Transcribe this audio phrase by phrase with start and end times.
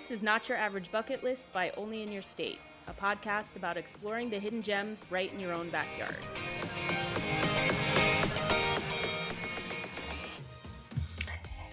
[0.00, 2.58] This is Not Your Average Bucket List by Only in Your State,
[2.88, 6.16] a podcast about exploring the hidden gems right in your own backyard.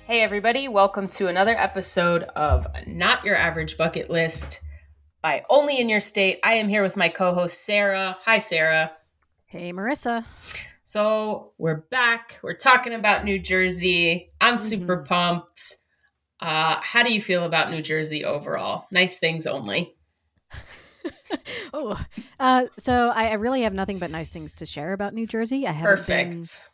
[0.05, 4.59] Hey, everybody, welcome to another episode of Not Your Average Bucket List
[5.21, 6.39] by Only in Your State.
[6.43, 8.17] I am here with my co host, Sarah.
[8.25, 8.91] Hi, Sarah.
[9.45, 10.25] Hey, Marissa.
[10.83, 12.39] So, we're back.
[12.43, 14.27] We're talking about New Jersey.
[14.41, 14.67] I'm mm-hmm.
[14.67, 15.77] super pumped.
[16.39, 18.85] Uh, how do you feel about New Jersey overall?
[18.91, 19.95] Nice things only.
[21.73, 21.99] oh,
[22.39, 25.65] uh, so I, I, really have nothing but nice things to share about New Jersey.
[25.65, 26.69] I haven't perfect.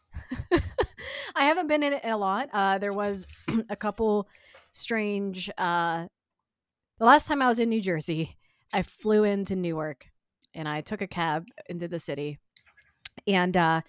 [0.49, 0.61] Been,
[1.35, 2.49] I haven't been in it a lot.
[2.51, 3.27] Uh, there was
[3.69, 4.27] a couple
[4.71, 5.49] strange.
[5.57, 6.07] Uh,
[6.99, 8.37] the last time I was in New Jersey,
[8.73, 10.07] I flew into Newark
[10.53, 12.37] and I took a cab into the city,
[13.25, 13.81] and uh,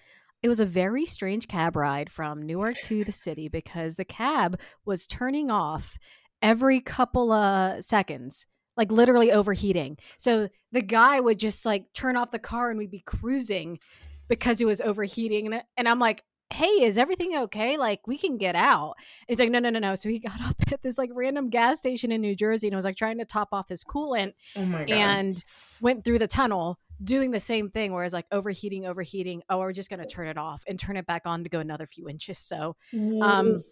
[0.45, 4.59] it was a very strange cab ride from Newark to the city because the cab
[4.85, 5.97] was turning off
[6.39, 8.45] every couple of seconds,
[8.77, 9.97] like literally overheating.
[10.19, 13.79] So the guy would just like turn off the car and we'd be cruising
[14.27, 15.51] because it was overheating.
[15.51, 17.75] And, and I'm like, hey, is everything okay?
[17.77, 18.93] Like, we can get out.
[19.27, 19.95] And he's like, no, no, no, no.
[19.95, 22.85] So he got up at this like random gas station in New Jersey and was
[22.85, 25.43] like trying to top off his coolant oh and
[25.81, 29.89] went through the tunnel doing the same thing whereas like overheating overheating oh we're just
[29.89, 32.37] going to turn it off and turn it back on to go another few inches
[32.37, 32.75] so
[33.21, 33.63] um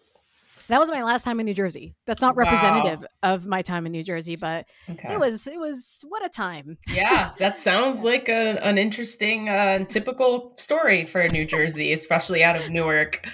[0.68, 1.94] that was my last time in New Jersey.
[2.06, 3.34] That's not representative wow.
[3.34, 5.12] of my time in New Jersey, but okay.
[5.12, 6.78] it was it was what a time.
[6.88, 12.56] Yeah, that sounds like a, an interesting uh, typical story for New Jersey, especially out
[12.56, 13.26] of Newark.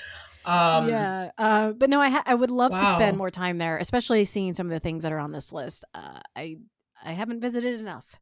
[0.45, 2.79] Um, yeah, uh, but no, I ha- I would love wow.
[2.79, 5.53] to spend more time there, especially seeing some of the things that are on this
[5.53, 5.85] list.
[5.95, 6.57] Uh, I
[7.05, 8.17] I haven't visited enough.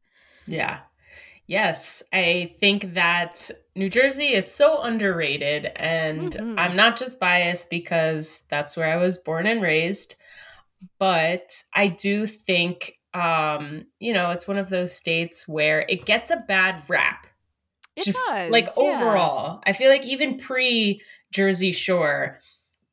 [0.45, 0.79] Yeah,
[1.49, 5.71] Yes, I think that New Jersey is so underrated.
[5.75, 6.59] And mm-hmm.
[6.59, 10.13] I'm not just biased because that's where I was born and raised,
[10.99, 16.29] but I do think, um, you know, it's one of those states where it gets
[16.29, 17.25] a bad rap.
[17.95, 18.83] It just does, like yeah.
[18.83, 19.63] overall.
[19.65, 21.01] I feel like even pre
[21.33, 22.41] Jersey Shore,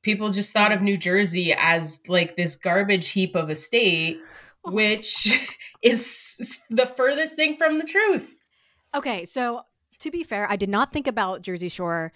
[0.00, 4.18] people just thought of New Jersey as like this garbage heap of a state,
[4.64, 5.28] which
[5.82, 8.35] is the furthest thing from the truth.
[8.96, 9.62] Okay, so
[10.00, 12.12] to be fair, I did not think about Jersey Shore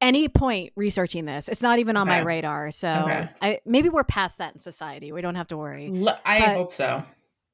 [0.00, 1.48] any point researching this.
[1.48, 2.18] It's not even on okay.
[2.18, 2.70] my radar.
[2.70, 3.28] So okay.
[3.42, 5.10] I, maybe we're past that in society.
[5.10, 5.90] We don't have to worry.
[5.92, 7.02] L- I but hope so.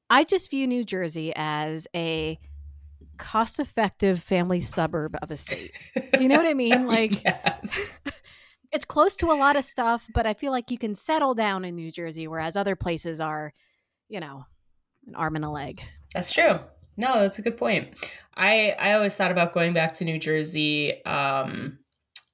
[0.09, 2.39] I just view New Jersey as a
[3.17, 5.71] cost effective family suburb of a state.
[6.19, 6.85] You know what I mean?
[6.95, 7.99] Like, yes.
[8.71, 11.65] it's close to a lot of stuff, but I feel like you can settle down
[11.65, 13.53] in New Jersey, whereas other places are,
[14.07, 14.45] you know,
[15.07, 15.81] an arm and a leg.
[16.13, 16.59] That's true.
[16.97, 17.89] No, that's a good point.
[18.35, 21.79] I I always thought about going back to New Jersey um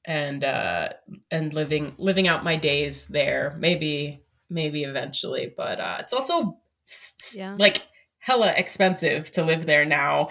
[0.06, 0.90] and uh
[1.30, 3.56] and living living out my days there.
[3.60, 6.58] Maybe maybe eventually, but uh it's also
[7.34, 7.56] yeah.
[7.60, 7.88] like
[8.20, 10.30] hella expensive to live there now.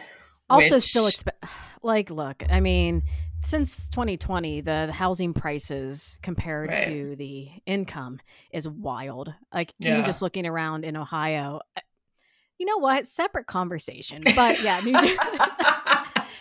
[0.48, 0.84] Also which...
[0.84, 1.48] still exp-
[1.82, 3.02] like look, I mean,
[3.42, 6.84] since 2020 the housing prices compared right.
[6.84, 8.20] to the income
[8.52, 9.92] is wild like yeah.
[9.92, 11.60] even just looking around in ohio
[12.60, 13.06] you know what?
[13.06, 14.21] Separate conversation.
[14.37, 15.16] But yeah, New Jersey.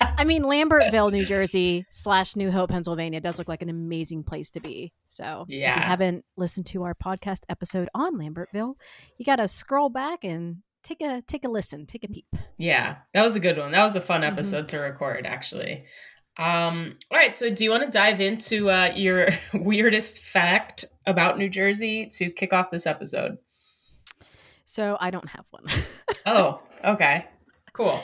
[0.01, 4.51] I mean, Lambertville, New Jersey slash New Hope, Pennsylvania does look like an amazing place
[4.51, 4.91] to be.
[5.07, 5.71] So yeah.
[5.71, 8.75] if you haven't listened to our podcast episode on Lambertville,
[9.17, 12.27] you got to scroll back and take a take a listen, take a peep.
[12.57, 13.71] Yeah, that was a good one.
[13.71, 14.33] That was a fun mm-hmm.
[14.33, 14.77] episode mm-hmm.
[14.77, 15.85] to record, actually.
[16.37, 21.37] Um, all right, so do you want to dive into uh, your weirdest fact about
[21.37, 23.37] New Jersey to kick off this episode?
[24.69, 25.63] So I don't have one.
[26.27, 27.25] oh, okay.
[27.73, 28.03] Cool.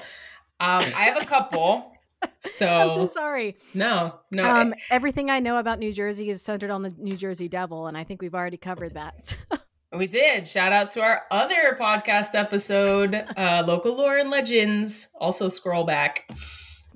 [0.59, 1.91] Um, I have a couple.
[2.39, 3.55] So I'm so sorry.
[3.75, 4.43] No, no.
[4.43, 7.95] Um, everything I know about New Jersey is centered on the New Jersey Devil, and
[7.95, 9.35] I think we've already covered that.
[9.95, 10.47] we did.
[10.47, 15.09] Shout out to our other podcast episode, uh, Local Lore and Legends.
[15.19, 16.27] Also, scroll back.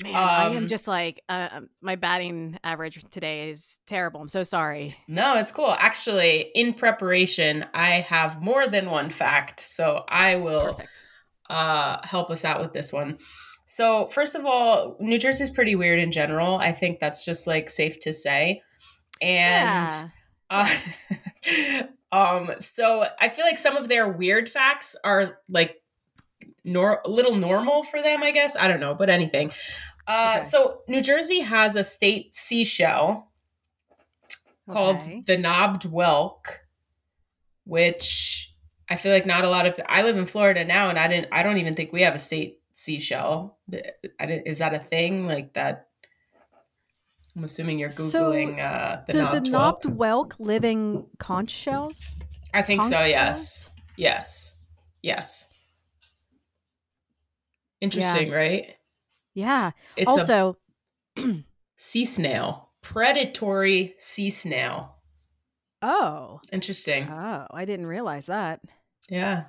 [0.03, 4.21] Man, um, I am um, just like uh, um, my batting average today is terrible.
[4.21, 4.93] I'm so sorry.
[5.07, 5.75] No, it's cool.
[5.77, 10.79] Actually, in preparation, I have more than one fact, so I will
[11.49, 13.17] uh, help us out with this one.
[13.65, 16.57] So, first of all, New Jersey is pretty weird in general.
[16.57, 18.61] I think that's just like safe to say.
[19.21, 19.91] And
[20.49, 20.67] yeah.
[22.11, 25.81] uh, um, so I feel like some of their weird facts are like
[26.63, 28.55] nor a little normal for them, I guess.
[28.55, 29.51] I don't know, but anything.
[30.09, 30.47] Uh, okay.
[30.47, 33.31] So New Jersey has a state seashell
[34.67, 36.47] called the knobbed whelk,
[37.63, 38.55] which
[38.89, 39.79] I feel like not a lot of.
[39.87, 41.27] I live in Florida now, and I didn't.
[41.31, 43.59] I don't even think we have a state seashell.
[44.19, 45.89] Is that a thing like that?
[47.35, 48.57] I'm assuming you're googling.
[48.57, 52.15] So uh, the does knobbed the knobbed whelk live in conch shells?
[52.51, 53.03] I think conch so.
[53.03, 53.63] Yes.
[53.63, 53.69] Shells?
[53.95, 54.55] Yes.
[55.03, 55.49] Yes.
[57.79, 58.35] Interesting, yeah.
[58.35, 58.75] right?
[59.39, 59.71] Yeah.
[59.95, 60.57] It's also
[61.75, 64.95] sea snail, predatory sea snail.
[65.81, 66.41] Oh.
[66.51, 67.07] Interesting.
[67.09, 68.59] Oh, I didn't realize that.
[69.09, 69.45] Yeah.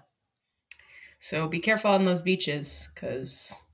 [1.19, 3.67] So be careful on those beaches because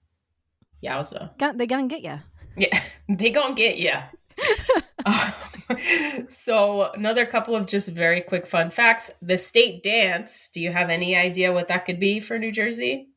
[0.83, 1.31] yowza.
[1.57, 2.19] They gonna get you.
[2.57, 3.93] Yeah, they gonna get you.
[5.07, 9.09] Um, so another couple of just very quick fun facts.
[9.23, 10.51] The state dance.
[10.53, 13.11] Do you have any idea what that could be for New Jersey?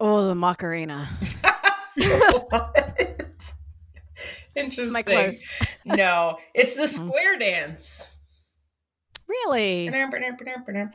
[0.00, 1.16] Oh, the Macarena.
[4.56, 4.92] Interesting.
[4.92, 5.54] My close.
[5.84, 8.20] no, it's the square dance.
[9.26, 9.90] Really?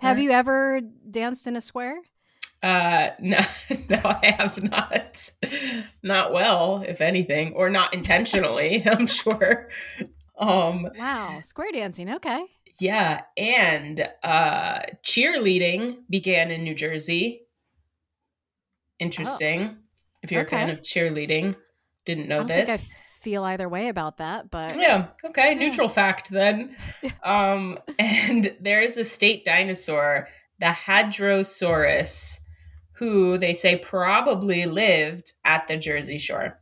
[0.02, 2.00] Have you ever danced in a square?
[2.62, 3.40] Uh, no,
[3.90, 5.32] no, I have not.
[6.04, 8.84] Not well, if anything, or not intentionally.
[8.86, 9.70] I'm sure.
[10.38, 12.10] Um, wow, square dancing.
[12.16, 12.46] Okay.
[12.80, 17.42] Yeah, and uh, cheerleading began in New Jersey.
[19.00, 19.62] Interesting.
[19.62, 19.89] Oh.
[20.22, 20.58] If you're okay.
[20.58, 21.56] a fan of cheerleading,
[22.06, 25.94] didn't know this I feel either way about that, but yeah, okay, neutral yeah.
[25.94, 26.76] fact then.
[27.24, 30.28] um, and there is a state dinosaur,
[30.60, 32.40] the Hadrosaurus,
[32.94, 36.60] who they say probably lived at the Jersey Shore.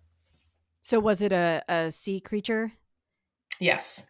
[0.84, 2.72] So was it a, a sea creature?
[3.60, 4.10] Yes.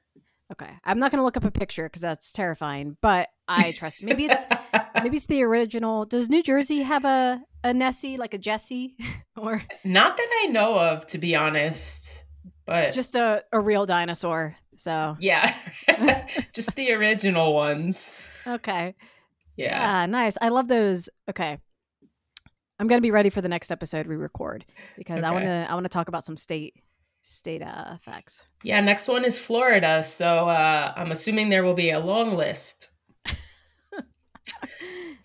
[0.51, 4.01] Okay, I'm not going to look up a picture because that's terrifying, but I trust.
[4.01, 4.45] Maybe it's
[5.03, 6.05] maybe it's the original.
[6.05, 8.95] Does New Jersey have a a Nessie like a Jessie,
[9.38, 12.23] or not that I know of, to be honest?
[12.65, 14.55] But just a, a real dinosaur.
[14.77, 15.55] So yeah,
[16.53, 18.15] just the original ones.
[18.45, 18.95] Okay.
[19.55, 20.01] Yeah.
[20.01, 20.05] Yeah.
[20.05, 20.38] Nice.
[20.41, 21.09] I love those.
[21.29, 21.57] Okay.
[22.79, 24.65] I'm gonna be ready for the next episode we record
[24.97, 25.27] because okay.
[25.27, 26.75] I want to I want to talk about some state
[27.21, 28.44] state uh, facts.
[28.63, 28.79] Yeah.
[28.81, 32.94] Next one is Florida, so uh, I'm assuming there will be a long list.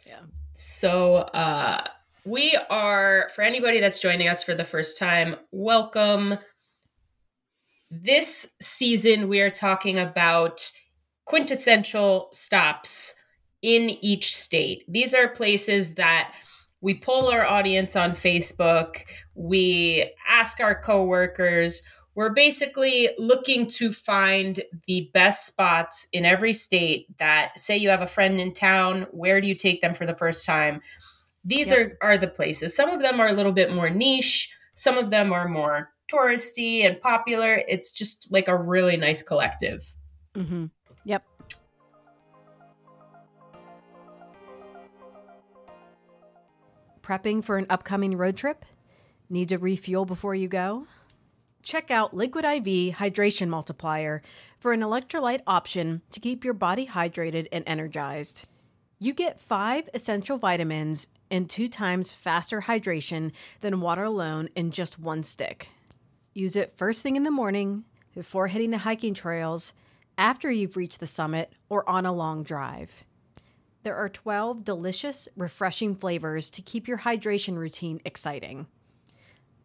[0.06, 0.20] yeah.
[0.54, 1.87] So uh,
[2.25, 5.37] we are for anybody that's joining us for the first time.
[5.50, 6.38] Welcome
[7.94, 10.72] this season, we are talking about
[11.26, 13.14] quintessential stops
[13.60, 14.84] in each state.
[14.88, 16.32] These are places that
[16.81, 19.02] we poll our audience on Facebook,
[19.34, 21.82] we ask our coworkers.
[22.14, 28.02] We're basically looking to find the best spots in every state that say you have
[28.02, 30.82] a friend in town, where do you take them for the first time?
[31.44, 31.96] These yep.
[32.02, 32.76] are, are the places.
[32.76, 36.84] Some of them are a little bit more niche, some of them are more touristy
[36.84, 37.62] and popular.
[37.66, 39.94] It's just like a really nice collective.
[40.34, 40.66] Mm-hmm.
[41.04, 41.24] Yep.
[47.02, 48.64] Prepping for an upcoming road trip?
[49.30, 50.86] Need to refuel before you go?
[51.62, 54.20] Check out Liquid IV Hydration Multiplier
[54.58, 58.46] for an electrolyte option to keep your body hydrated and energized.
[58.98, 63.30] You get five essential vitamins and two times faster hydration
[63.60, 65.68] than water alone in just one stick.
[66.34, 69.72] Use it first thing in the morning, before hitting the hiking trails,
[70.18, 73.04] after you've reached the summit, or on a long drive.
[73.82, 78.66] There are 12 delicious, refreshing flavors to keep your hydration routine exciting.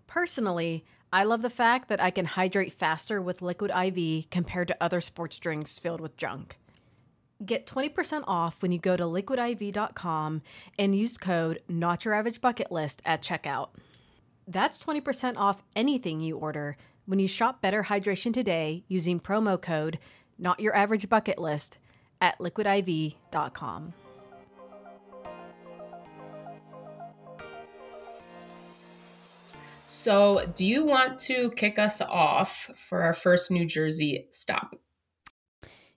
[0.07, 4.77] Personally, I love the fact that I can hydrate faster with Liquid IV compared to
[4.81, 6.57] other sports drinks filled with junk.
[7.45, 10.41] Get 20% off when you go to liquidiv.com
[10.77, 13.69] and use code Not Your Average Bucket List at checkout.
[14.47, 19.99] That's 20% off anything you order when you shop Better Hydration today using promo code
[20.37, 21.77] Not Your Average Bucket List
[22.19, 23.93] at liquidiv.com.
[29.89, 34.75] So, do you want to kick us off for our first New Jersey stop?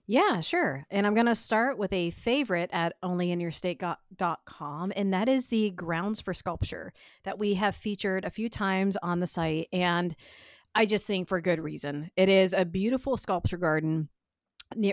[0.07, 0.85] Yeah, sure.
[0.89, 6.21] And I'm going to start with a favorite at onlyinyourstate.com, and that is the Grounds
[6.21, 6.93] for Sculpture
[7.25, 9.67] that we have featured a few times on the site.
[9.73, 10.15] And
[10.73, 12.11] I just think for good reason.
[12.15, 14.07] It is a beautiful sculpture garden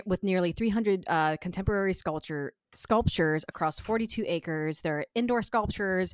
[0.05, 4.81] with nearly 300 uh, contemporary sculpture sculptures across 42 acres.
[4.81, 6.13] There are indoor sculptures,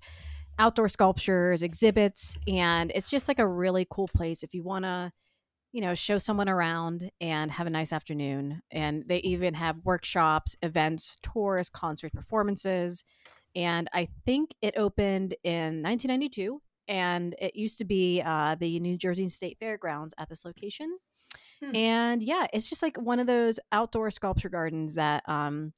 [0.57, 5.12] outdoor sculptures, exhibits, and it's just like a really cool place if you want to
[5.75, 8.62] you know, show someone around and have a nice afternoon.
[8.71, 13.03] And they even have workshops, events, tours, concerts, performances.
[13.57, 18.97] And I think it opened in 1992 and it used to be uh, the New
[18.97, 20.97] Jersey State Fairgrounds at this location.
[21.62, 21.75] Hmm.
[21.75, 25.74] And yeah, it's just like one of those outdoor sculpture gardens that um,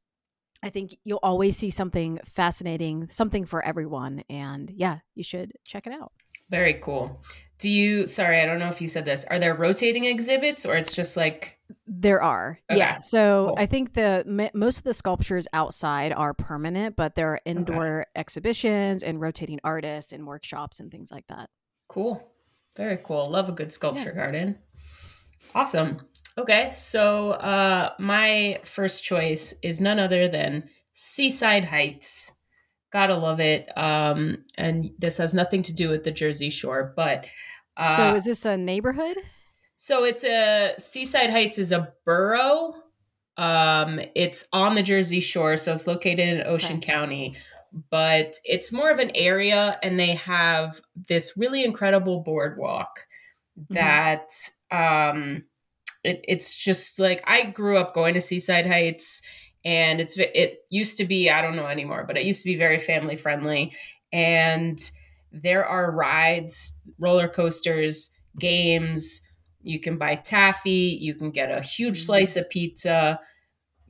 [0.63, 4.23] I think you'll always see something fascinating, something for everyone.
[4.29, 6.11] And yeah, you should check it out.
[6.49, 7.21] Very cool.
[7.59, 9.25] Do you, sorry, I don't know if you said this.
[9.25, 11.57] Are there rotating exhibits or it's just like.
[11.85, 12.59] There are.
[12.69, 12.77] Okay.
[12.77, 12.99] Yeah.
[12.99, 13.55] So cool.
[13.57, 18.09] I think the most of the sculptures outside are permanent, but there are indoor okay.
[18.15, 21.49] exhibitions and rotating artists and workshops and things like that.
[21.87, 22.31] Cool.
[22.75, 23.29] Very cool.
[23.29, 24.21] Love a good sculpture yeah.
[24.21, 24.57] garden.
[25.55, 26.01] Awesome.
[26.37, 26.69] Okay.
[26.71, 32.37] So uh my first choice is none other than Seaside Heights
[32.91, 33.69] gotta love it.
[33.77, 37.25] Um, and this has nothing to do with the Jersey Shore, but
[37.75, 39.17] uh, so is this a neighborhood?
[39.75, 42.73] So it's a Seaside Heights is a borough.
[43.37, 46.91] Um, it's on the Jersey Shore, so it's located in Ocean okay.
[46.91, 47.37] County,
[47.91, 53.05] but it's more of an area, and they have this really incredible boardwalk
[53.59, 53.75] mm-hmm.
[53.75, 54.29] that
[54.71, 55.43] um,
[56.07, 59.21] it, it's just like I grew up going to Seaside Heights
[59.65, 62.55] and it's it used to be I don't know anymore, but it used to be
[62.55, 63.73] very family friendly,
[64.13, 64.79] and
[65.31, 69.27] there are rides, roller coasters, games.
[69.61, 70.97] You can buy taffy.
[71.01, 72.05] You can get a huge mm-hmm.
[72.05, 73.19] slice of pizza.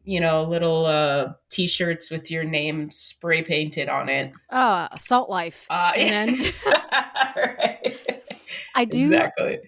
[0.04, 4.32] You know, little uh, t-shirts with your name spray painted on it.
[4.50, 5.68] Uh, salt life.
[5.70, 6.54] Uh, and then
[7.36, 8.24] right.
[8.74, 9.60] I do exactly.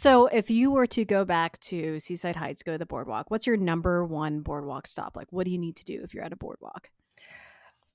[0.00, 3.46] So, if you were to go back to Seaside Heights, go to the boardwalk, what's
[3.46, 5.14] your number one boardwalk stop?
[5.14, 6.88] Like, what do you need to do if you're at a boardwalk?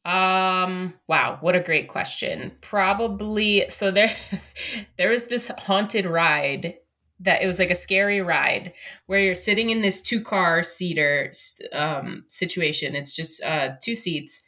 [0.05, 2.51] Um, wow, what a great question.
[2.61, 4.15] Probably so there
[4.97, 6.75] there was this haunted ride
[7.21, 8.73] that it was like a scary ride
[9.07, 11.31] where you're sitting in this two car seater
[11.73, 12.95] um situation.
[12.95, 14.45] It's just uh two seats,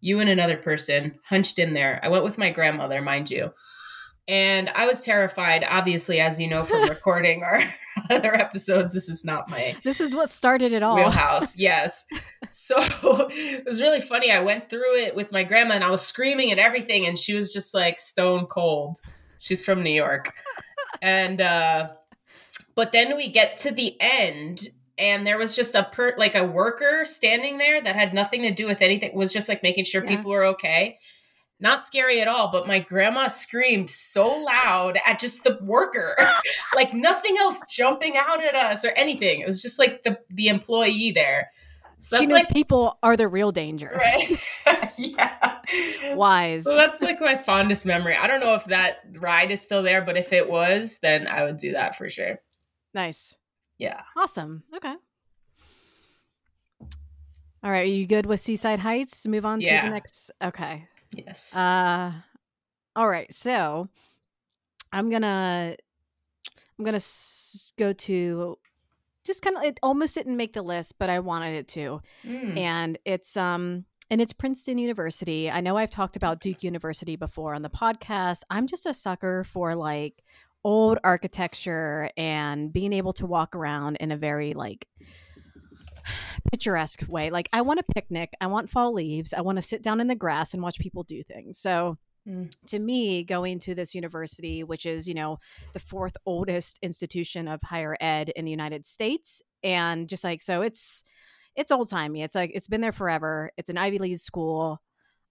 [0.00, 1.98] you and another person hunched in there.
[2.04, 3.50] I went with my grandmother, mind you
[4.30, 5.64] and I was terrified.
[5.68, 7.60] Obviously, as you know from recording our
[8.10, 9.76] other episodes, this is not my.
[9.82, 10.94] This is what started it all.
[10.94, 12.06] Wheelhouse, yes.
[12.48, 14.30] so it was really funny.
[14.30, 17.34] I went through it with my grandma, and I was screaming and everything, and she
[17.34, 18.98] was just like stone cold.
[19.40, 20.32] She's from New York,
[21.02, 21.88] and uh,
[22.76, 26.44] but then we get to the end, and there was just a per like a
[26.44, 29.10] worker standing there that had nothing to do with anything.
[29.12, 30.16] Was just like making sure yeah.
[30.16, 31.00] people were okay
[31.60, 36.16] not scary at all, but my grandma screamed so loud at just the worker,
[36.74, 39.40] like nothing else jumping out at us or anything.
[39.40, 41.50] It was just like the the employee there.
[42.00, 43.90] So she knows like, people are the real danger.
[44.00, 44.40] Right?
[44.96, 46.14] yeah.
[46.14, 46.64] Wise.
[46.64, 48.16] So that's like my fondest memory.
[48.16, 51.44] I don't know if that ride is still there, but if it was, then I
[51.44, 52.40] would do that for sure.
[52.94, 53.36] Nice.
[53.78, 54.00] Yeah.
[54.16, 54.62] Awesome.
[54.74, 54.94] Okay.
[57.62, 57.82] All right.
[57.82, 59.26] Are you good with Seaside Heights?
[59.26, 59.82] Move on yeah.
[59.82, 60.30] to the next.
[60.42, 60.88] Okay.
[61.12, 61.56] Yes.
[61.56, 62.12] Uh
[62.96, 63.32] all right.
[63.32, 63.88] So
[64.92, 65.76] I'm going to
[66.78, 68.58] I'm going to s- go to
[69.24, 72.00] just kind of it almost didn't make the list, but I wanted it to.
[72.26, 72.56] Mm.
[72.56, 75.50] And it's um and it's Princeton University.
[75.50, 78.42] I know I've talked about Duke University before on the podcast.
[78.50, 80.24] I'm just a sucker for like
[80.64, 84.88] old architecture and being able to walk around in a very like
[86.50, 87.30] picturesque way.
[87.30, 90.06] Like I want a picnic, I want fall leaves, I want to sit down in
[90.06, 91.58] the grass and watch people do things.
[91.58, 91.96] So
[92.28, 92.50] mm.
[92.66, 95.38] to me, going to this university, which is, you know,
[95.72, 100.62] the fourth oldest institution of higher ed in the United States, and just like so
[100.62, 101.04] it's
[101.56, 102.22] it's old timey.
[102.22, 103.50] It's like it's been there forever.
[103.56, 104.80] It's an Ivy League school.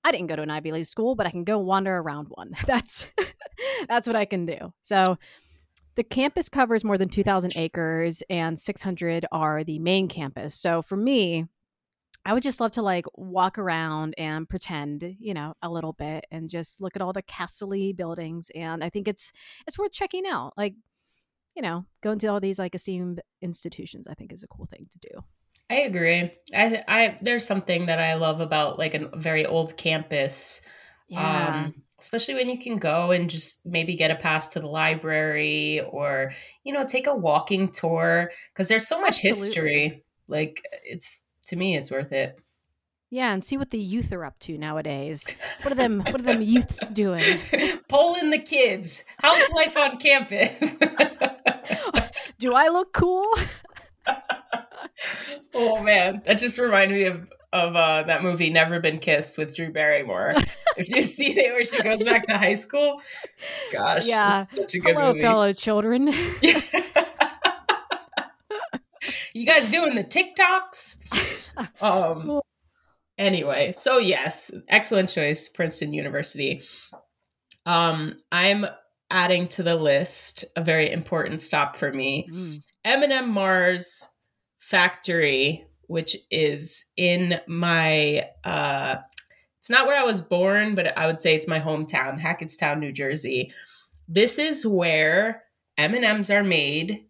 [0.03, 2.55] I didn't go to an Ivy League school, but I can go wander around one.
[2.65, 3.07] That's
[3.87, 4.73] that's what I can do.
[4.83, 5.17] So
[5.95, 10.55] the campus covers more than 2,000 acres, and 600 are the main campus.
[10.55, 11.45] So for me,
[12.25, 16.25] I would just love to like walk around and pretend, you know, a little bit
[16.31, 18.51] and just look at all the castle buildings.
[18.53, 19.31] And I think it's
[19.65, 20.53] it's worth checking out.
[20.57, 20.75] Like,
[21.55, 24.87] you know, going to all these like esteemed institutions, I think is a cool thing
[24.91, 25.23] to do.
[25.69, 26.31] I agree.
[26.53, 30.61] I, I there's something that I love about like a very old campus.
[31.07, 31.63] Yeah.
[31.65, 35.81] Um, especially when you can go and just maybe get a pass to the library
[35.81, 39.47] or you know take a walking tour because there's so much Absolutely.
[39.47, 40.03] history.
[40.27, 42.39] Like it's to me it's worth it.
[43.11, 45.27] Yeah and see what the youth are up to nowadays.
[45.61, 47.23] What are them what are them youths doing?
[47.87, 49.03] Polling the kids.
[49.17, 50.75] How's life on campus?
[52.39, 53.27] Do i look cool?
[55.53, 56.21] Oh man.
[56.25, 60.35] That just reminded me of of uh, that movie Never Been Kissed with Drew Barrymore.
[60.77, 63.01] if you see it where she goes back to high school,
[63.71, 65.21] gosh, yeah, such a good Hello, movie.
[65.21, 66.07] fellow children.
[69.33, 70.97] you guys doing the TikToks?
[71.81, 72.39] Um.
[73.17, 76.61] Anyway, so yes, excellent choice, Princeton University.
[77.65, 78.65] Um, I'm
[79.11, 82.29] adding to the list a very important stop for me.
[82.31, 82.61] Mm.
[82.85, 84.07] M&M Mars
[84.57, 88.97] Factory which is in my uh
[89.57, 92.93] it's not where I was born, but I would say it's my hometown, Hackettstown, New
[92.93, 93.51] Jersey.
[94.07, 95.43] this is where
[95.77, 97.05] M&Ms are made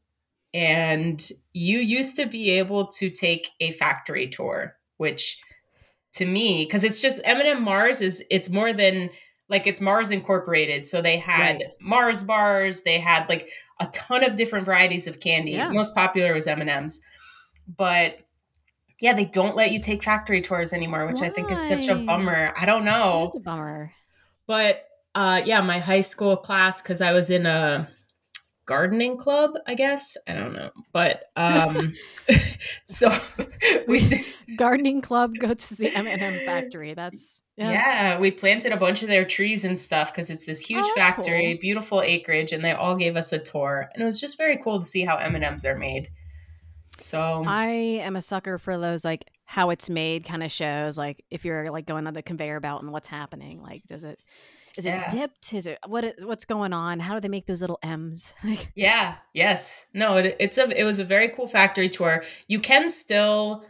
[0.53, 5.39] and you used to be able to take a factory tour, which
[6.13, 9.09] to me cuz it's just M&M Mars is it's more than
[9.49, 10.85] like it's Mars Incorporated.
[10.85, 11.63] So they had right.
[11.81, 13.49] Mars bars, they had like
[13.81, 15.51] a ton of different varieties of candy.
[15.51, 15.69] Yeah.
[15.69, 17.01] Most popular was M&Ms.
[17.77, 18.19] But
[19.01, 21.27] yeah, they don't let you take factory tours anymore, which Why?
[21.27, 22.47] I think is such a bummer.
[22.57, 23.23] I don't know.
[23.23, 23.93] It's a bummer.
[24.45, 27.89] But uh yeah, my high school class cuz I was in a
[28.65, 30.17] gardening club, I guess.
[30.27, 30.71] I don't know.
[30.91, 31.95] But um
[32.85, 33.11] so
[33.87, 34.25] we did
[34.57, 36.93] gardening club go to the M&M factory.
[36.93, 37.71] That's yeah.
[37.71, 38.19] yeah.
[38.19, 41.53] we planted a bunch of their trees and stuff because it's this huge oh, factory,
[41.53, 41.59] cool.
[41.59, 44.79] beautiful acreage, and they all gave us a tour, and it was just very cool
[44.79, 46.09] to see how M and M's are made.
[47.01, 50.97] So I am a sucker for those like how it's made kind of shows.
[50.97, 54.19] Like if you're like going on the conveyor belt and what's happening, like does it
[54.77, 55.05] is yeah.
[55.05, 55.53] it dipped?
[55.53, 56.15] Is it what?
[56.21, 56.99] What's going on?
[56.99, 58.33] How do they make those little M's?
[58.43, 59.15] Like Yeah.
[59.33, 59.87] Yes.
[59.93, 60.17] No.
[60.17, 60.69] It, it's a.
[60.69, 62.23] It was a very cool factory tour.
[62.47, 63.65] You can still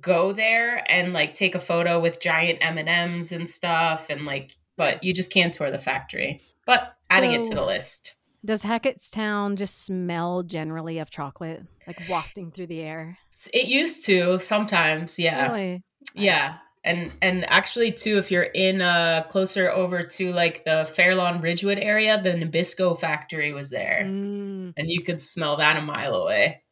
[0.00, 5.02] go there and like take a photo with giant M&Ms and stuff and like but
[5.02, 6.40] you just can't tour the factory.
[6.64, 8.16] But adding so, it to the list.
[8.44, 13.18] Does Hackettstown just smell generally of chocolate like wafting through the air?
[13.52, 15.50] It used to sometimes, yeah.
[15.50, 15.72] Really?
[16.14, 16.24] Nice.
[16.24, 16.56] Yeah.
[16.82, 21.42] And and actually too if you're in uh closer over to like the Fair Lawn
[21.42, 24.04] Ridgewood area, the Nabisco factory was there.
[24.06, 24.72] Mm.
[24.76, 26.62] And you could smell that a mile away.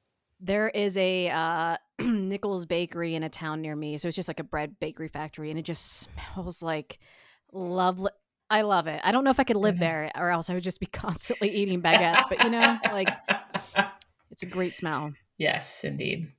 [0.40, 3.96] There is a uh, Nichols Bakery in a town near me.
[3.96, 6.98] So it's just like a bread bakery factory, and it just smells like
[7.52, 8.12] lovely.
[8.50, 9.00] I love it.
[9.05, 11.50] I don't know if I could live there, or else I would just be constantly
[11.50, 12.28] eating baguettes.
[12.28, 13.09] But you know, like
[14.31, 15.12] it's a great smell.
[15.37, 16.33] Yes, indeed.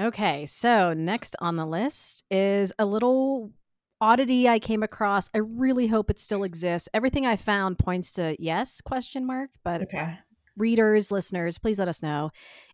[0.00, 3.50] Okay, so next on the list is a little
[4.00, 5.28] oddity I came across.
[5.34, 6.88] I really hope it still exists.
[6.94, 10.18] Everything I found points to yes question mark, but okay
[10.58, 12.30] readers, listeners, please let us know.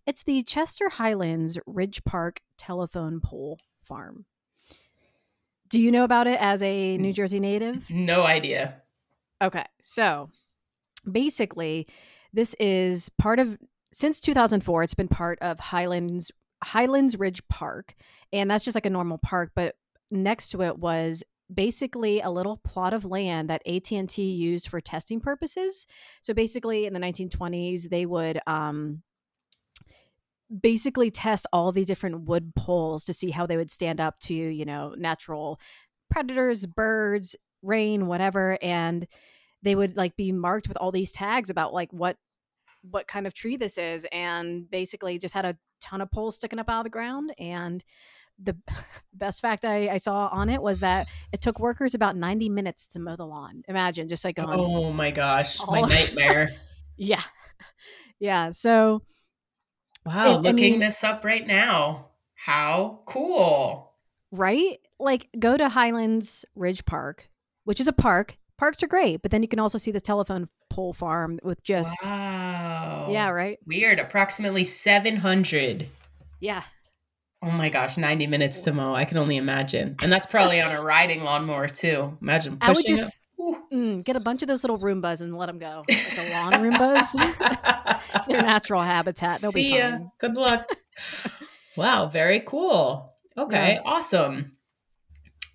[0.06, 4.24] It's the Chester Highlands Ridge Park telephone pole farm.
[5.74, 7.90] Do you know about it as a New Jersey native?
[7.90, 8.80] No idea.
[9.42, 9.64] Okay.
[9.82, 10.30] So
[11.10, 11.88] basically,
[12.32, 13.58] this is part of
[13.92, 16.30] since 2004 it's been part of Highlands
[16.62, 17.96] Highlands Ridge Park
[18.32, 19.74] and that's just like a normal park but
[20.12, 25.18] next to it was basically a little plot of land that AT&T used for testing
[25.18, 25.86] purposes.
[26.22, 29.02] So basically in the 1920s they would um
[30.60, 34.34] basically test all the different wood poles to see how they would stand up to,
[34.34, 35.58] you know, natural
[36.10, 39.06] predators, birds, rain, whatever and
[39.62, 42.16] they would like be marked with all these tags about like what
[42.90, 46.58] what kind of tree this is and basically just had a ton of poles sticking
[46.58, 47.82] up out of the ground and
[48.42, 48.56] the
[49.14, 52.86] best fact I, I, saw on it was that it took workers about 90 minutes
[52.88, 53.62] to mow the lawn.
[53.68, 56.54] Imagine just like going, oh my gosh, my nightmare.
[56.96, 57.22] yeah.
[58.18, 58.50] Yeah.
[58.50, 59.02] So,
[60.06, 62.06] wow, it, looking I mean, this up right now.
[62.34, 63.92] How cool.
[64.30, 64.80] Right?
[64.98, 67.28] Like, go to Highlands Ridge Park,
[67.64, 68.36] which is a park.
[68.58, 71.96] Parks are great, but then you can also see the telephone pole farm with just.
[72.04, 73.08] Wow.
[73.10, 73.58] Yeah, right?
[73.66, 73.98] Weird.
[73.98, 75.86] Approximately 700.
[76.40, 76.62] Yeah.
[77.44, 78.94] Oh my gosh, 90 minutes to mow.
[78.94, 79.96] I can only imagine.
[80.00, 82.16] And that's probably on a riding lawnmower too.
[82.22, 83.20] Imagine pushing I would just
[83.70, 85.84] mm, get a bunch of those little Roombas and let them go.
[85.86, 88.00] Like the lawn Roombas.
[88.14, 89.42] it's their natural habitat.
[89.42, 90.00] They'll See be fine.
[90.00, 90.08] Ya.
[90.18, 90.70] Good luck.
[91.76, 93.12] wow, very cool.
[93.36, 93.82] Okay, yeah.
[93.84, 94.52] awesome.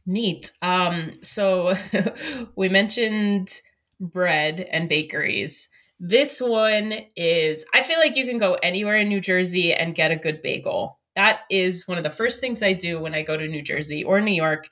[0.06, 0.52] Neat.
[0.62, 1.74] Um, so
[2.56, 3.52] we mentioned
[4.00, 5.70] bread and bakeries.
[6.00, 10.12] This one is, I feel like you can go anywhere in New Jersey and get
[10.12, 13.36] a good bagel that is one of the first things I do when I go
[13.36, 14.70] to New Jersey or New York.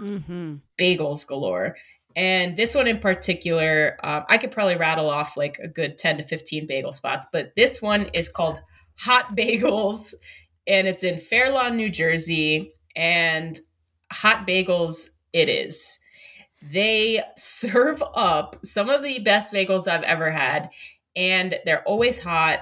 [0.00, 0.54] Mm-hmm.
[0.78, 1.76] Bagels galore.
[2.14, 6.18] And this one in particular, um, I could probably rattle off like a good 10
[6.18, 8.60] to 15 bagel spots, but this one is called
[9.00, 10.14] Hot Bagels
[10.68, 12.74] and it's in Fair Lawn, New Jersey.
[12.94, 13.58] And
[14.12, 15.98] Hot Bagels, it is.
[16.62, 20.70] They serve up some of the best bagels I've ever had,
[21.16, 22.60] and they're always hot.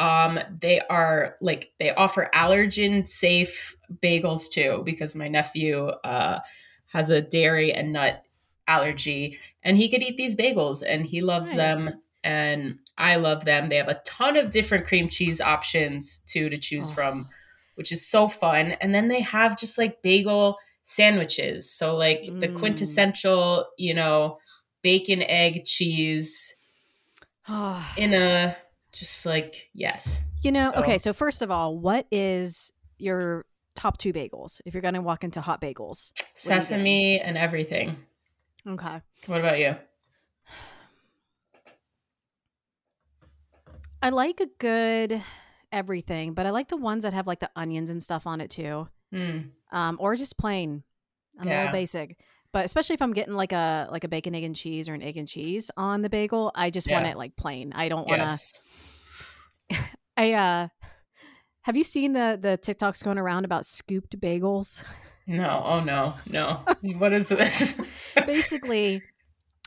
[0.00, 6.40] Um, they are like they offer allergen safe bagels too because my nephew uh,
[6.86, 8.22] has a dairy and nut
[8.66, 11.84] allergy and he could eat these bagels and he loves nice.
[11.84, 13.68] them and I love them.
[13.68, 16.94] They have a ton of different cream cheese options too to choose oh.
[16.94, 17.28] from,
[17.74, 18.72] which is so fun.
[18.80, 21.70] And then they have just like bagel sandwiches.
[21.70, 22.40] So like mm.
[22.40, 24.38] the quintessential, you know,
[24.80, 26.56] bacon, egg, cheese
[27.96, 28.56] in a
[28.92, 30.22] just like yes.
[30.42, 30.80] You know so.
[30.80, 35.00] okay so first of all what is your top two bagels if you're going to
[35.00, 36.12] walk into hot bagels?
[36.34, 37.96] Sesame and everything.
[38.66, 39.00] Okay.
[39.26, 39.76] What about you?
[44.02, 45.22] I like a good
[45.72, 48.50] everything but i like the ones that have like the onions and stuff on it
[48.50, 48.88] too.
[49.14, 49.50] Mm.
[49.72, 50.84] um, or just plain.
[51.40, 51.54] I'm yeah.
[51.54, 52.16] a little basic.
[52.52, 55.02] But especially if I'm getting like a like a bacon, egg, and cheese or an
[55.02, 57.72] egg and cheese on the bagel, I just want it like plain.
[57.74, 58.26] I don't want to.
[58.26, 58.62] Yes.
[60.16, 60.68] I uh,
[61.62, 64.82] have you seen the the TikToks going around about scooped bagels?
[65.26, 65.62] No.
[65.64, 66.14] Oh no.
[66.28, 66.64] No.
[66.98, 67.80] what is this?
[68.26, 69.02] basically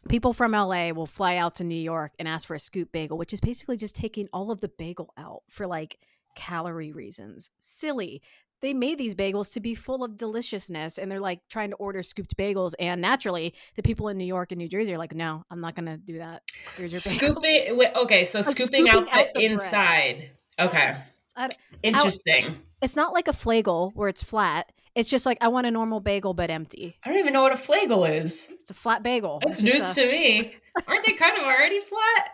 [0.10, 3.18] people from LA will fly out to New York and ask for a scoop bagel,
[3.18, 5.98] which is basically just taking all of the bagel out for like
[6.36, 7.50] calorie reasons.
[7.60, 8.22] Silly.
[8.64, 12.02] They made these bagels to be full of deliciousness and they're like trying to order
[12.02, 12.72] scooped bagels.
[12.80, 15.76] And naturally, the people in New York and New Jersey are like, no, I'm not
[15.76, 16.44] going to do that.
[16.78, 17.42] Here's your bagel.
[17.42, 17.78] Scooping.
[17.78, 19.52] wait, Okay, so scooping, scooping out, out the, the bread.
[19.52, 20.30] inside.
[20.58, 20.96] Okay.
[21.36, 21.50] I
[21.84, 22.58] Interesting.
[22.82, 24.72] It's not like a flagel where it's flat.
[24.96, 26.96] It's just like, I want a normal bagel, but empty.
[27.04, 28.50] I don't even know what a flagel is.
[28.50, 29.40] It's a flat bagel.
[29.44, 30.56] That's It's news a- to me.
[30.88, 32.30] Aren't they kind of already flat?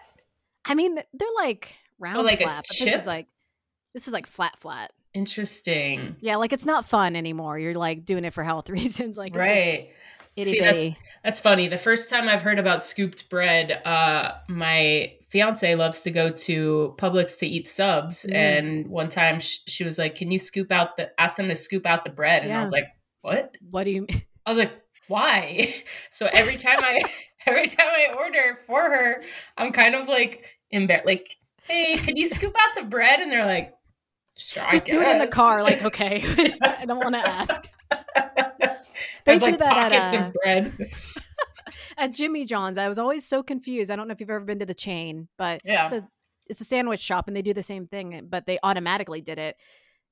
[0.63, 3.25] I mean, they're like round oh, like a flat, but this is like,
[3.95, 4.91] this is like flat, flat.
[5.13, 6.15] Interesting.
[6.19, 7.57] Yeah, like it's not fun anymore.
[7.59, 9.17] You're like doing it for health reasons.
[9.17, 9.89] Like Right.
[10.37, 10.85] See, that's
[11.23, 11.67] that's funny.
[11.67, 16.95] The first time I've heard about scooped bread, uh, my fiance loves to go to
[16.97, 18.33] Publix to eat subs, Mm.
[18.35, 21.55] and one time sh- she was like, "Can you scoop out the?" Ask them to
[21.55, 22.85] scoop out the bread, and I was like,
[23.21, 24.07] "What?" What do you?
[24.45, 24.71] I was like,
[25.09, 25.75] "Why?"
[26.09, 27.01] So every time I
[27.45, 29.21] every time I order for her,
[29.57, 31.05] I'm kind of like embarrassed.
[31.05, 33.19] Like, hey, can you scoop out the bread?
[33.19, 33.73] And they're like,
[34.39, 35.61] "Sure." Just do it in the car.
[35.63, 36.23] Like okay,
[36.61, 37.69] I don't want to ask.
[39.25, 40.91] They do like, that at, uh, bread.
[41.97, 43.91] At Jimmy John's, I was always so confused.
[43.91, 45.85] I don't know if you've ever been to the chain, but Yeah.
[45.85, 46.07] it's a
[46.47, 49.55] it's a sandwich shop, and they do the same thing, but they automatically did it,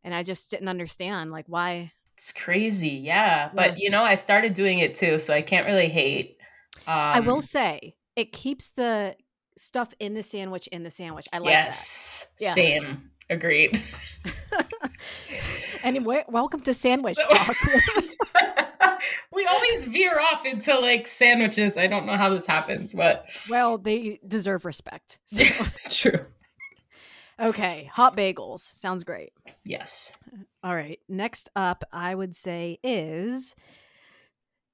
[0.04, 1.94] and I just didn't understand like why.
[2.14, 3.50] It's crazy, yeah.
[3.54, 6.38] But you know, I started doing it too, so I can't really hate.
[6.86, 9.16] Um, I will say it keeps the
[9.58, 11.28] stuff in the sandwich in the sandwich.
[11.34, 12.54] I like yes, Yeah.
[12.54, 13.82] same, agreed.
[15.84, 17.56] Anyway, welcome to sandwich So- talk.
[19.32, 21.78] we always veer off into like sandwiches.
[21.78, 25.20] I don't know how this happens, but well, they deserve respect.
[25.26, 25.44] So.
[25.90, 26.26] true.
[27.40, 28.60] Okay, hot bagels.
[28.76, 29.32] Sounds great.
[29.64, 30.18] Yes.
[30.64, 31.00] All right.
[31.08, 33.56] Next up, I would say is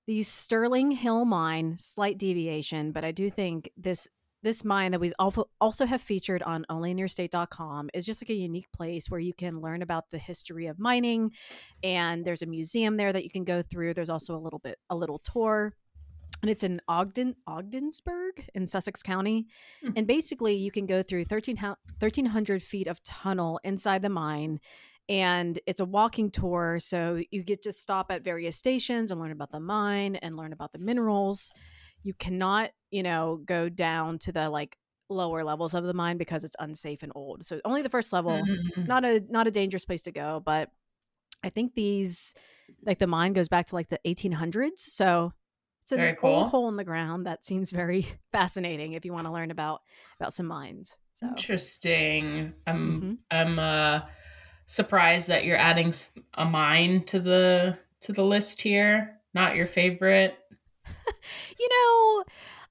[0.08, 1.76] the Sterling Hill mine.
[1.78, 4.08] Slight deviation, but I do think this
[4.44, 8.72] this mine that we also also have featured on onlyinyourstate.com is just like a unique
[8.72, 11.32] place where you can learn about the history of mining
[11.84, 13.94] and there's a museum there that you can go through.
[13.94, 15.74] There's also a little bit a little tour.
[16.42, 19.48] And it's in Ogden, Ogdensburg in Sussex County.
[19.82, 19.92] Hmm.
[19.96, 24.60] And basically, you can go through 13, 1,300 feet of tunnel inside the mine
[25.10, 29.32] and it's a walking tour so you get to stop at various stations and learn
[29.32, 31.52] about the mine and learn about the minerals
[32.04, 34.78] you cannot you know go down to the like
[35.10, 38.44] lower levels of the mine because it's unsafe and old so only the first level
[38.70, 38.88] it's Mhm.
[38.88, 40.70] not a not a dangerous place to go but
[41.44, 42.34] i think these
[42.86, 45.34] like the mine goes back to like the 1800s so
[45.84, 46.50] it's a Very cool.
[46.50, 49.82] hole in the ground that seems very fascinating if you want to learn about
[50.20, 52.54] about some mines so Interesting.
[52.68, 53.18] I'm Mhm.
[53.32, 54.02] I'm uh
[54.66, 55.94] surprised that you're adding
[56.36, 59.20] a mine to the to the list here.
[59.34, 60.38] Not your favorite.
[61.60, 62.24] you know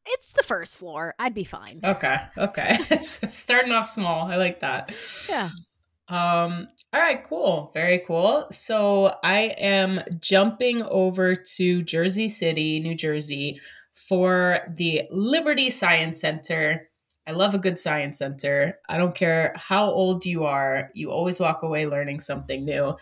[0.06, 2.16] it's the first floor i'd be fine Okay.
[2.36, 2.72] Okay.
[3.02, 4.30] Starting off small.
[4.30, 4.92] I like that.
[5.28, 5.48] Yeah.
[6.08, 7.70] Um all right, cool.
[7.72, 8.46] Very cool.
[8.50, 13.60] So I am jumping over to Jersey City, New Jersey
[13.94, 16.88] for the Liberty Science Center.
[17.26, 18.80] I love a good science center.
[18.88, 22.96] I don't care how old you are, you always walk away learning something new.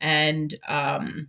[0.00, 1.28] And um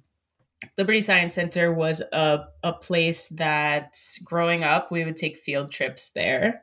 [0.78, 6.10] Liberty Science Center was a, a place that growing up we would take field trips
[6.10, 6.62] there.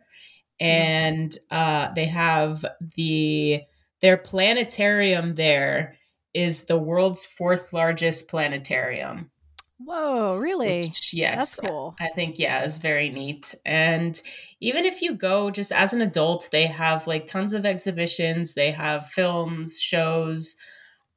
[0.61, 3.63] And uh, they have the
[4.01, 5.97] their planetarium there
[6.33, 9.31] is the world's fourth largest planetarium.
[9.79, 10.83] Whoa, really?
[10.83, 11.97] Which, yes, That's cool.
[12.01, 13.55] I think yeah, is very neat.
[13.67, 14.21] And
[14.61, 18.55] even if you go just as an adult, they have like tons of exhibitions.
[18.55, 20.57] They have films, shows,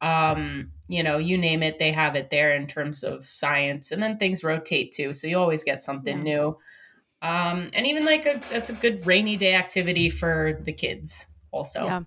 [0.02, 3.92] um, you know, you name it, they have it there in terms of science.
[3.92, 6.24] And then things rotate too, so you always get something Yeah.
[6.24, 6.58] new.
[7.22, 11.26] Um, and even like a that's a good rainy day activity for the kids.
[11.52, 12.02] Also, Yeah.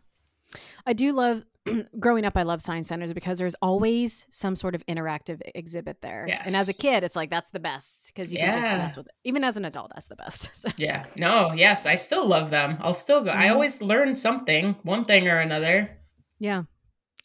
[0.87, 1.45] I do love
[2.01, 6.27] growing up I love science centers because there's always some sort of interactive exhibit there.
[6.47, 9.07] And as a kid it's like that's the best because you can just mess with
[9.07, 9.13] it.
[9.25, 10.51] Even as an adult that's the best.
[10.55, 12.79] So yeah, no, yes, I still love them.
[12.81, 13.31] I'll still go.
[13.31, 13.53] I Mhm.
[13.53, 15.99] always learn something, one thing or another.
[16.39, 16.63] yeah.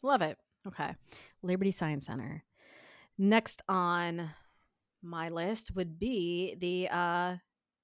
[0.02, 0.36] Love it.
[0.66, 0.94] Okay.
[1.46, 2.44] Liberty Science Center.
[3.18, 4.30] Next on
[5.02, 7.36] my list would be the uh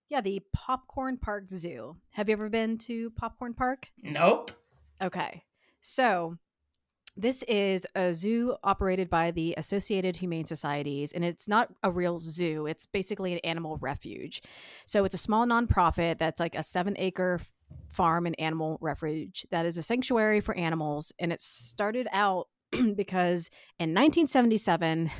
[0.08, 1.96] Yeah, the Popcorn Park Zoo.
[2.10, 3.90] Have you ever been to Popcorn Park?
[4.02, 4.52] Nope.
[5.00, 5.42] Okay.
[5.80, 6.36] So,
[7.16, 12.20] this is a zoo operated by the Associated Humane Societies, and it's not a real
[12.20, 12.66] zoo.
[12.66, 14.42] It's basically an animal refuge.
[14.86, 17.40] So, it's a small nonprofit that's like a seven acre
[17.88, 21.12] farm and animal refuge that is a sanctuary for animals.
[21.18, 22.48] And it started out
[22.94, 25.10] because in 1977,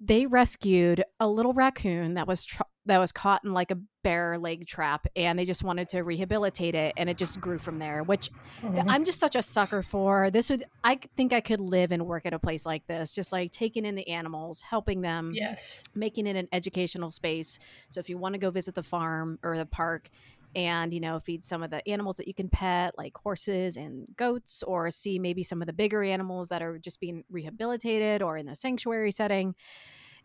[0.00, 4.38] they rescued a little raccoon that was tr- that was caught in like a bear
[4.38, 8.02] leg trap and they just wanted to rehabilitate it and it just grew from there
[8.02, 8.88] which mm-hmm.
[8.88, 12.26] i'm just such a sucker for this would i think i could live and work
[12.26, 16.26] at a place like this just like taking in the animals helping them yes making
[16.26, 19.66] it an educational space so if you want to go visit the farm or the
[19.66, 20.10] park
[20.54, 24.06] and you know feed some of the animals that you can pet like horses and
[24.16, 28.36] goats or see maybe some of the bigger animals that are just being rehabilitated or
[28.36, 29.54] in a sanctuary setting.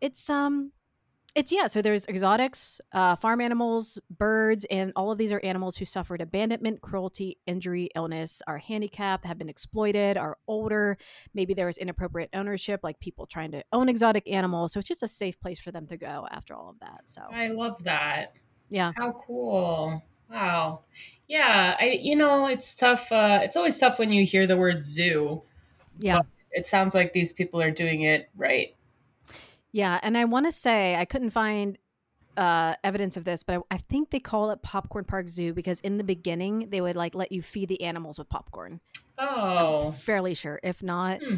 [0.02, 0.72] It's um
[1.36, 5.78] it's yeah so there's exotics uh, farm animals birds and all of these are animals
[5.78, 10.98] who suffered abandonment cruelty injury illness are handicapped have been exploited are older.
[11.34, 14.74] Maybe there was inappropriate ownership like people trying to own exotic animals.
[14.74, 17.22] So it's just a safe place for them to go after all of that so.
[17.32, 18.40] I love that.
[18.70, 18.92] Yeah.
[18.96, 20.82] How cool Wow.
[21.28, 24.84] Yeah, I you know, it's tough uh it's always tough when you hear the word
[24.84, 25.44] zoo.
[26.00, 26.22] Yeah.
[26.52, 28.76] It sounds like these people are doing it right.
[29.72, 31.78] Yeah, and I want to say I couldn't find
[32.40, 35.82] uh, evidence of this, but I, I, think they call it Popcorn Park Zoo because
[35.82, 38.80] in the beginning they would like let you feed the animals with popcorn.
[39.18, 40.60] Oh, I'm fairly sure.
[40.64, 41.36] If not, hmm.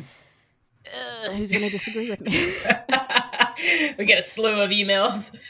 [0.86, 2.32] uh, who's going to disagree with me?
[3.98, 5.36] we get a slew of emails.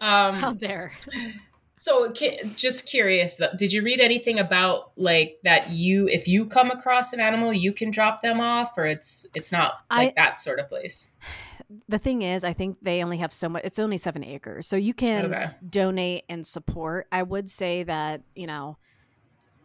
[0.00, 0.92] Um, How dare!
[1.78, 5.70] So, just curious, did you read anything about like that?
[5.70, 9.52] You, if you come across an animal, you can drop them off, or it's it's
[9.52, 11.10] not like I, that sort of place.
[11.86, 13.62] The thing is, I think they only have so much.
[13.64, 15.50] It's only seven acres, so you can okay.
[15.68, 17.08] donate and support.
[17.12, 18.78] I would say that you know,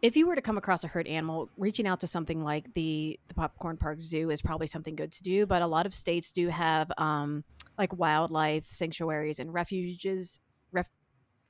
[0.02, 3.18] if you were to come across a hurt animal, reaching out to something like the
[3.28, 5.46] the Popcorn Park Zoo is probably something good to do.
[5.46, 7.44] But a lot of states do have um,
[7.78, 10.40] like wildlife sanctuaries and refuges.
[10.72, 10.90] Ref-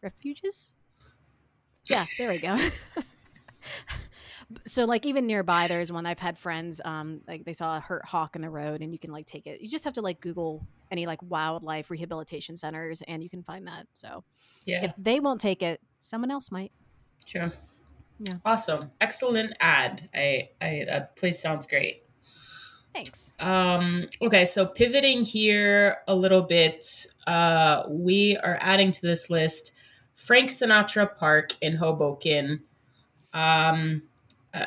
[0.03, 0.73] refuges.
[1.85, 2.57] Yeah, there we go.
[4.67, 8.05] so like even nearby there's one i've had friends um like they saw a hurt
[8.05, 9.61] hawk in the road and you can like take it.
[9.61, 13.67] You just have to like google any like wildlife rehabilitation centers and you can find
[13.67, 13.87] that.
[13.95, 14.25] So
[14.67, 14.85] yeah.
[14.85, 16.73] if they won't take it someone else might.
[17.25, 17.53] Sure
[18.23, 18.35] yeah.
[18.45, 18.91] Awesome.
[19.01, 20.09] Excellent ad.
[20.15, 22.05] I i that place sounds great.
[22.95, 23.33] Thanks.
[23.41, 26.85] Um okay so pivoting here a little bit
[27.27, 29.73] uh we are adding to this list
[30.23, 32.63] Frank Sinatra Park in Hoboken.
[33.33, 34.03] Um,
[34.55, 34.67] uh,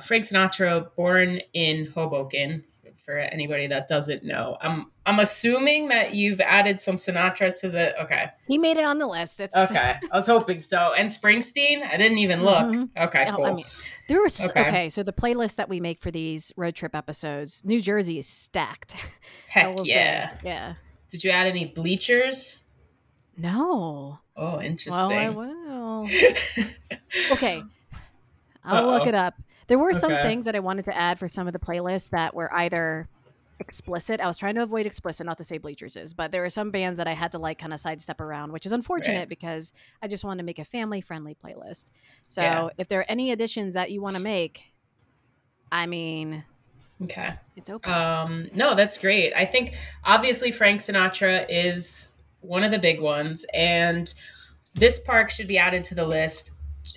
[0.00, 2.64] Frank Sinatra, born in Hoboken.
[3.04, 8.00] For anybody that doesn't know, I'm I'm assuming that you've added some Sinatra to the.
[8.00, 9.40] Okay, he made it on the list.
[9.40, 9.98] It's okay.
[10.00, 10.92] I was hoping so.
[10.96, 12.62] And Springsteen, I didn't even look.
[12.62, 13.02] Mm-hmm.
[13.02, 13.44] Okay, cool.
[13.44, 13.64] I mean,
[14.06, 14.60] there was okay.
[14.60, 14.88] okay.
[14.88, 18.94] So the playlist that we make for these road trip episodes, New Jersey is stacked.
[19.48, 20.36] Heck yeah, say.
[20.44, 20.74] yeah.
[21.08, 22.71] Did you add any bleachers?
[23.36, 24.18] No.
[24.36, 25.08] Oh, interesting.
[25.08, 26.08] Well, I will.
[27.32, 27.62] okay.
[28.64, 28.90] I'll Uh-oh.
[28.90, 29.34] look it up.
[29.66, 30.22] There were some okay.
[30.22, 33.08] things that I wanted to add for some of the playlists that were either
[33.62, 34.20] explicit.
[34.20, 36.70] I was trying to avoid explicit, not to say Bleachers is, but there were some
[36.70, 39.28] bands that I had to like kind of sidestep around, which is unfortunate right.
[39.28, 41.86] because I just wanted to make a family friendly playlist.
[42.28, 42.68] So yeah.
[42.76, 44.64] if there are any additions that you want to make,
[45.70, 46.44] I mean,
[47.04, 47.90] okay, it's open.
[47.92, 49.32] Um, no, that's great.
[49.34, 52.11] I think obviously Frank Sinatra is
[52.42, 53.46] one of the big ones.
[53.54, 54.12] And
[54.74, 56.52] this park should be added to the list.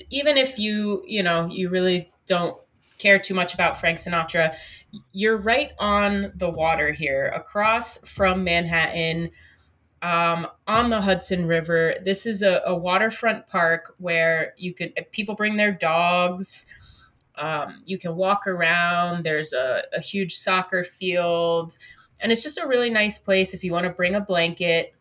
[0.09, 2.57] Even if you, you know, you really don't
[2.97, 4.55] care too much about Frank Sinatra,
[5.11, 9.31] you're right on the water here, across from Manhattan,
[10.01, 11.95] um, on the Hudson River.
[12.03, 16.65] This is a, a, waterfront park where you could people bring their dogs.
[17.37, 19.23] Um, you can walk around.
[19.23, 21.77] There's a, a huge soccer field,
[22.19, 24.93] and it's just a really nice place if you want to bring a blanket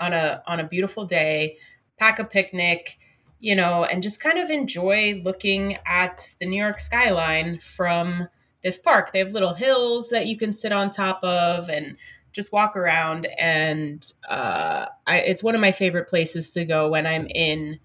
[0.00, 1.58] on a on a beautiful day,
[1.98, 2.98] pack a picnic,
[3.40, 8.28] you know, and just kind of enjoy looking at the New York skyline from
[8.62, 9.12] this park.
[9.12, 11.96] They have little hills that you can sit on top of and
[12.32, 13.26] just walk around.
[13.38, 17.78] And uh, I, it's one of my favorite places to go when I'm in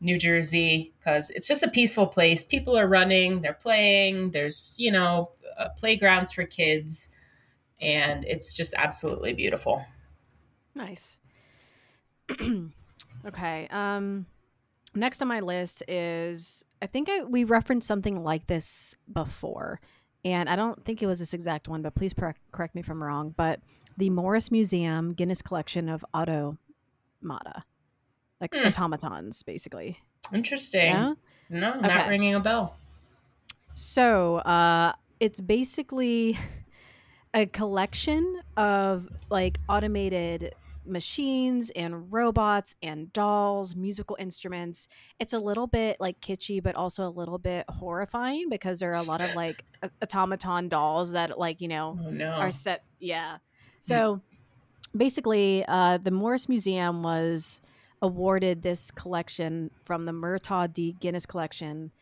[0.00, 2.44] New Jersey because it's just a peaceful place.
[2.44, 7.16] People are running, they're playing, there's, you know, uh, playgrounds for kids,
[7.80, 9.82] and it's just absolutely beautiful.
[10.74, 11.18] Nice.
[13.26, 13.68] okay.
[13.70, 14.26] Um,
[14.94, 19.80] next on my list is I think I, we referenced something like this before,
[20.24, 22.14] and I don't think it was this exact one, but please
[22.52, 23.34] correct me if I'm wrong.
[23.36, 23.60] But
[23.96, 27.64] the Morris Museum Guinness Collection of Automata.
[28.40, 28.66] like mm.
[28.66, 29.98] automatons, basically.
[30.32, 30.90] Interesting.
[30.90, 31.14] Yeah?
[31.48, 31.86] No, okay.
[31.86, 32.76] not ringing a bell.
[33.74, 36.38] So uh, it's basically
[37.34, 40.54] a collection of like automated
[40.86, 44.88] machines and robots and dolls, musical instruments.
[45.18, 49.00] It's a little bit like kitschy, but also a little bit horrifying because there are
[49.00, 49.64] a lot of like
[50.02, 52.32] automaton dolls that like you know oh, no.
[52.32, 52.84] are set.
[52.98, 53.38] Yeah.
[53.80, 54.20] So
[54.96, 57.60] basically, uh, the Morris Museum was
[58.02, 60.96] awarded this collection from the Murtogh D.
[61.00, 61.92] Guinness Collection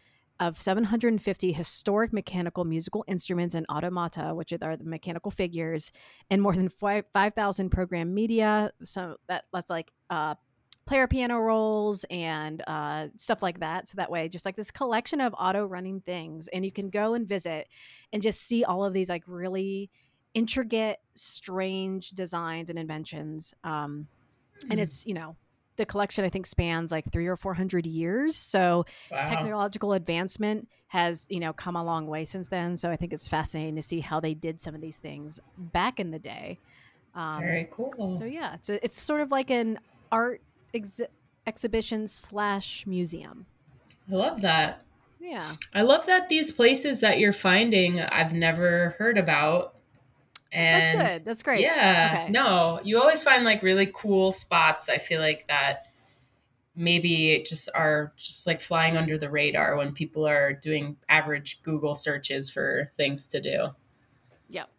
[0.49, 5.93] of 750 historic mechanical musical instruments and automata, which are the mechanical figures,
[6.31, 8.71] and more than 5,000 program media.
[8.83, 10.35] So that, that's like uh,
[10.87, 13.89] player piano rolls and uh, stuff like that.
[13.89, 17.15] So that way, just like this collection of auto running things, and you can go
[17.15, 17.69] and visit
[18.13, 19.91] and just see all of these like really
[20.35, 23.55] intricate, strange designs and inventions.
[23.65, 24.09] Um,
[24.59, 24.67] mm.
[24.71, 25.37] And it's you know
[25.77, 28.37] the collection I think spans like three or four hundred years.
[28.37, 29.25] So wow.
[29.25, 32.77] technological advancement has you know come a long way since then.
[32.77, 35.99] So I think it's fascinating to see how they did some of these things back
[35.99, 36.59] in the day.
[37.15, 38.17] Um, Very cool.
[38.19, 39.79] So yeah, it's a, it's sort of like an
[40.11, 40.41] art
[40.73, 41.01] ex-
[41.47, 43.47] exhibition slash museum.
[44.11, 44.83] I love that.
[45.21, 49.74] Yeah, I love that these places that you're finding I've never heard about
[50.55, 51.25] and that's good.
[51.25, 51.61] That's great.
[51.61, 52.11] Yeah.
[52.23, 52.33] Okay.
[52.33, 54.89] No, you always find like really cool spots.
[54.89, 55.89] I feel like that
[56.77, 61.95] maybe just are just like flying under the radar when people are doing average Google
[61.95, 63.69] searches for things to do.
[64.49, 64.71] Yep.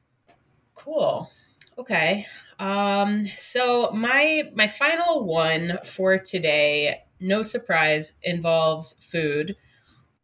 [0.75, 1.29] Cool.
[1.77, 2.25] Okay.
[2.57, 9.57] Um, so my my final one for today, no surprise, involves food.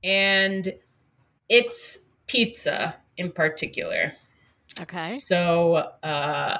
[0.03, 0.75] And
[1.49, 4.13] it's pizza in particular.
[4.79, 5.17] Okay.
[5.19, 6.59] So, uh,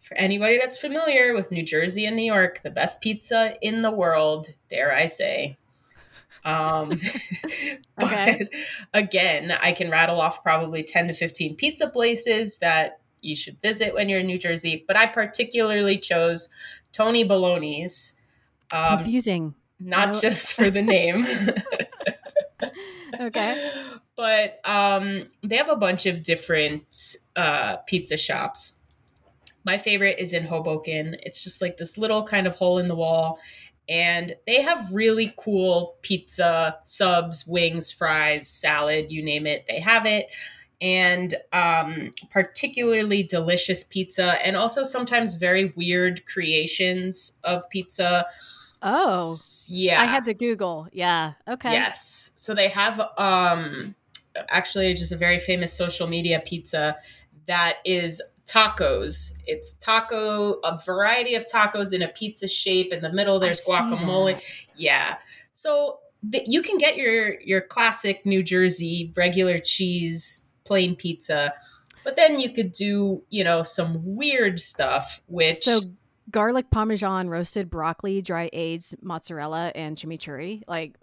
[0.00, 3.90] for anybody that's familiar with New Jersey and New York, the best pizza in the
[3.90, 5.56] world, dare I say.
[6.44, 6.90] Um,
[7.96, 8.48] but okay.
[8.94, 13.94] again, I can rattle off probably 10 to 15 pizza places that you should visit
[13.94, 14.84] when you're in New Jersey.
[14.86, 16.50] But I particularly chose
[16.92, 18.20] Tony Baloney's.
[18.72, 19.54] Um, Confusing.
[19.80, 21.26] Not just for the name.
[23.20, 23.70] okay
[24.16, 28.80] but um, they have a bunch of different uh, pizza shops.
[29.64, 31.16] My favorite is in Hoboken.
[31.22, 33.38] It's just like this little kind of hole in the wall.
[33.88, 40.06] And they have really cool pizza, subs, wings, fries, salad, you name it, they have
[40.06, 40.28] it.
[40.80, 48.26] And um, particularly delicious pizza, and also sometimes very weird creations of pizza.
[48.82, 49.36] Oh,
[49.68, 50.02] yeah.
[50.02, 50.88] I had to Google.
[50.92, 51.32] Yeah.
[51.48, 51.72] Okay.
[51.72, 52.32] Yes.
[52.36, 53.94] So they have um
[54.48, 56.96] actually just a very famous social media pizza
[57.46, 59.34] that is tacos.
[59.46, 62.92] It's taco, a variety of tacos in a pizza shape.
[62.92, 64.40] In the middle, there's guacamole.
[64.76, 65.16] Yeah.
[65.52, 65.98] So
[66.30, 71.52] th- you can get your your classic New Jersey regular cheese plain pizza,
[72.04, 75.80] but then you could do you know some weird stuff, which so
[76.30, 80.62] garlic parmesan, roasted broccoli, dry aged mozzarella, and chimichurri.
[80.66, 80.94] Like,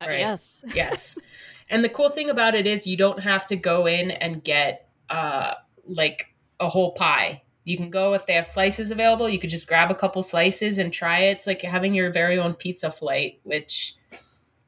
[0.00, 0.18] right.
[0.18, 1.18] yes, yes.
[1.70, 4.88] And the cool thing about it is you don't have to go in and get
[5.10, 5.54] uh
[5.86, 7.42] like a whole pie.
[7.64, 10.78] You can go if they have slices available, you could just grab a couple slices
[10.78, 11.32] and try it.
[11.32, 13.96] It's like having your very own pizza flight, which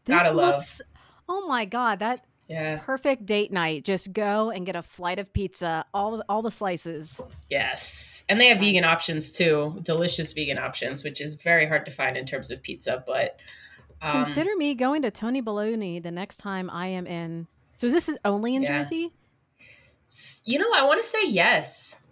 [0.04, 0.88] this gotta looks, love.
[1.28, 2.78] Oh my god, that yeah.
[2.78, 3.84] Perfect date night.
[3.84, 7.20] Just go and get a flight of pizza, all all the slices.
[7.50, 8.24] Yes.
[8.28, 8.66] And they have nice.
[8.66, 9.78] vegan options too.
[9.82, 13.38] Delicious vegan options, which is very hard to find in terms of pizza, but
[14.02, 17.46] um, Consider me going to Tony Baloney the next time I am in.
[17.76, 18.68] So is this only in yeah.
[18.68, 19.12] Jersey?
[20.44, 22.02] You know, I want to say yes.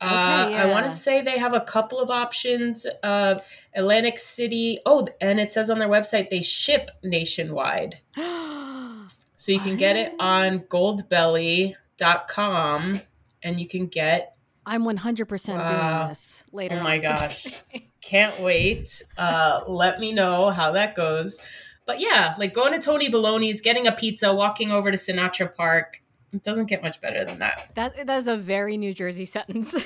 [0.00, 0.62] Uh, okay, uh, yeah.
[0.62, 2.86] I want to say they have a couple of options.
[3.02, 3.40] Uh,
[3.74, 4.78] Atlantic City.
[4.86, 7.98] Oh, and it says on their website they ship nationwide.
[8.16, 13.02] so you can get it on goldbelly.com
[13.42, 14.36] and you can get.
[14.64, 15.98] I'm 100% wow.
[15.98, 16.78] doing this later.
[16.78, 17.60] Oh my gosh.
[18.00, 19.02] Can't wait.
[19.18, 21.38] Uh, let me know how that goes.
[21.86, 26.02] But yeah, like going to Tony Baloney's, getting a pizza, walking over to Sinatra Park.
[26.32, 27.70] It doesn't get much better than that.
[27.74, 29.74] That that is a very New Jersey sentence.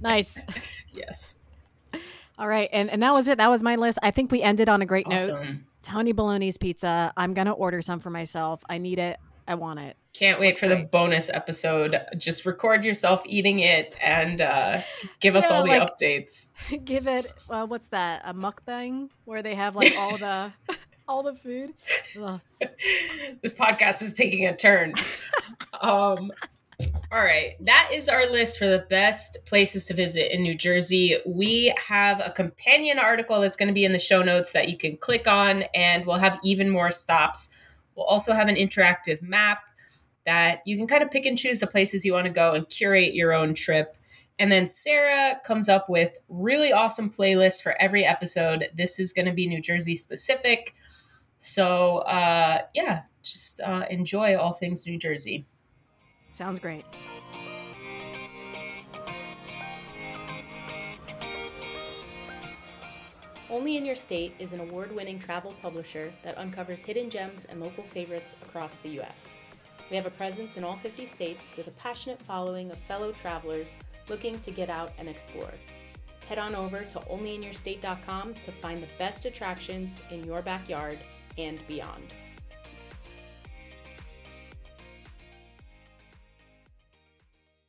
[0.00, 0.42] nice.
[0.92, 1.38] Yes.
[2.38, 3.38] All right, and and that was it.
[3.38, 3.98] That was my list.
[4.02, 5.42] I think we ended on a great awesome.
[5.42, 5.56] note.
[5.82, 7.12] Tony Baloney's pizza.
[7.16, 8.62] I'm gonna order some for myself.
[8.68, 9.18] I need it.
[9.46, 9.96] I want it.
[10.14, 10.78] Can't wait That's for great.
[10.78, 12.00] the bonus episode.
[12.16, 14.80] Just record yourself eating it and uh,
[15.18, 16.50] give us yeah, all the like, updates.
[16.84, 17.32] Give it.
[17.50, 18.22] Uh, what's that?
[18.24, 20.52] A mukbang where they have like all the
[21.08, 21.74] all the food.
[23.42, 24.94] this podcast is taking a turn.
[25.80, 26.30] um,
[27.12, 31.16] All right, that is our list for the best places to visit in New Jersey.
[31.26, 34.76] We have a companion article that's going to be in the show notes that you
[34.76, 37.54] can click on, and we'll have even more stops.
[37.96, 39.58] We'll also have an interactive map
[40.26, 42.68] that you can kind of pick and choose the places you want to go and
[42.68, 43.96] curate your own trip.
[44.38, 48.68] And then Sarah comes up with really awesome playlists for every episode.
[48.74, 50.74] This is going to be New Jersey specific.
[51.38, 55.44] So, uh, yeah, just uh, enjoy all things New Jersey.
[56.32, 56.84] Sounds great.
[63.50, 67.60] Only in Your State is an award winning travel publisher that uncovers hidden gems and
[67.60, 69.38] local favorites across the U.S.
[69.90, 73.76] We have a presence in all 50 states with a passionate following of fellow travelers
[74.08, 75.52] looking to get out and explore.
[76.28, 80.98] Head on over to onlyinyourstate.com to find the best attractions in your backyard
[81.36, 82.14] and beyond.